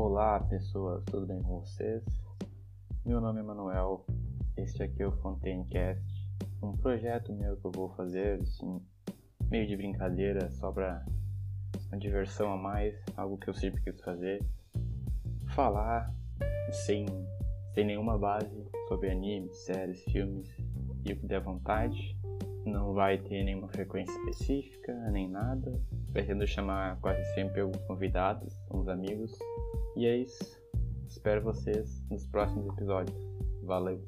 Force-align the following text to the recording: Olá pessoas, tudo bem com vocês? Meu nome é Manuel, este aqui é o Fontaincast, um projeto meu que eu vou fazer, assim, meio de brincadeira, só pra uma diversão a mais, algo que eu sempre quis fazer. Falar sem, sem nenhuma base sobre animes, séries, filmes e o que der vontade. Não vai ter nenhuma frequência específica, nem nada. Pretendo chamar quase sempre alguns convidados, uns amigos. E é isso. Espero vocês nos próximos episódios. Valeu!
Olá 0.00 0.38
pessoas, 0.38 1.02
tudo 1.06 1.26
bem 1.26 1.42
com 1.42 1.58
vocês? 1.58 2.04
Meu 3.04 3.20
nome 3.20 3.40
é 3.40 3.42
Manuel, 3.42 4.06
este 4.56 4.84
aqui 4.84 5.02
é 5.02 5.08
o 5.08 5.10
Fontaincast, 5.10 6.00
um 6.62 6.76
projeto 6.76 7.32
meu 7.32 7.56
que 7.56 7.64
eu 7.64 7.72
vou 7.72 7.88
fazer, 7.96 8.40
assim, 8.40 8.80
meio 9.50 9.66
de 9.66 9.76
brincadeira, 9.76 10.52
só 10.52 10.70
pra 10.70 11.04
uma 11.88 11.98
diversão 11.98 12.52
a 12.52 12.56
mais, 12.56 12.94
algo 13.16 13.38
que 13.38 13.50
eu 13.50 13.54
sempre 13.54 13.82
quis 13.82 14.00
fazer. 14.00 14.40
Falar 15.48 16.14
sem, 16.70 17.04
sem 17.74 17.84
nenhuma 17.84 18.16
base 18.16 18.70
sobre 18.86 19.10
animes, 19.10 19.64
séries, 19.64 20.00
filmes 20.04 20.48
e 21.04 21.12
o 21.12 21.16
que 21.16 21.26
der 21.26 21.40
vontade. 21.40 22.16
Não 22.68 22.92
vai 22.92 23.18
ter 23.18 23.44
nenhuma 23.44 23.68
frequência 23.68 24.12
específica, 24.12 24.94
nem 25.10 25.28
nada. 25.28 25.80
Pretendo 26.12 26.46
chamar 26.46 27.00
quase 27.00 27.24
sempre 27.34 27.60
alguns 27.60 27.82
convidados, 27.84 28.54
uns 28.70 28.88
amigos. 28.88 29.32
E 29.96 30.06
é 30.06 30.16
isso. 30.18 30.60
Espero 31.08 31.42
vocês 31.42 32.04
nos 32.10 32.26
próximos 32.26 32.66
episódios. 32.68 33.18
Valeu! 33.62 34.04